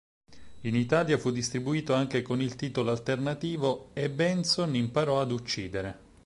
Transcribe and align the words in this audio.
In 0.61 0.75
Italia 0.75 1.19
fu 1.19 1.29
distribuito 1.29 1.93
anche 1.93 2.23
con 2.23 2.41
il 2.41 2.55
titolo 2.55 2.89
alternativo 2.89 3.91
"...e 3.93 4.09
Benson 4.09 4.73
imparò 4.73 5.21
ad 5.21 5.29
uccidere". 5.31 5.99